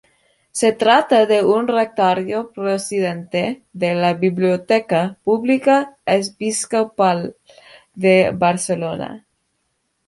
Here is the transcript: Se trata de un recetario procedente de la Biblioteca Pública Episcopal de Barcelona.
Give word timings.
Se 0.51 0.71
trata 0.73 1.27
de 1.27 1.45
un 1.45 1.67
recetario 1.67 2.51
procedente 2.53 3.61
de 3.71 3.93
la 3.93 4.15
Biblioteca 4.15 5.19
Pública 5.23 5.95
Episcopal 6.07 7.35
de 7.93 8.31
Barcelona. 8.33 9.27